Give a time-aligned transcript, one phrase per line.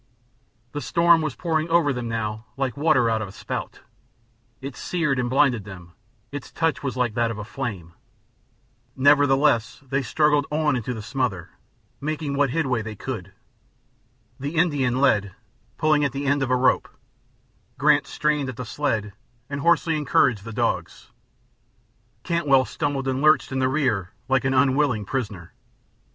[0.71, 3.81] The storm was pouring over them now, like water out of a spout;
[4.59, 5.91] it seared and blinded them;
[6.31, 7.93] its touch was like that of a flame.
[8.95, 11.51] Nevertheless they struggled on into the smother,
[11.99, 13.31] making what headway they could.
[14.39, 15.33] The Indian led,
[15.77, 16.87] pulling at the end of a rope;
[17.77, 19.13] Grant strained at the sled
[19.51, 21.11] and hoarsely encouraged the dogs;
[22.23, 25.53] Cantwell stumbled and lurched in the rear like an unwilling prisoner.